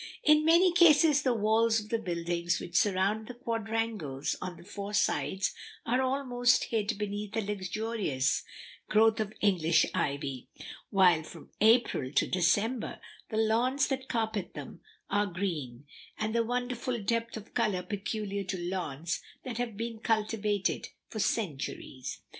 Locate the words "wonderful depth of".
16.43-17.53